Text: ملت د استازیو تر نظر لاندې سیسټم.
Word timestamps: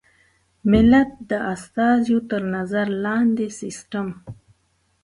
ملت 0.71 1.09
د 1.31 1.31
استازیو 1.53 2.19
تر 2.29 2.41
نظر 2.55 2.87
لاندې 3.03 3.47
سیسټم. 3.59 4.07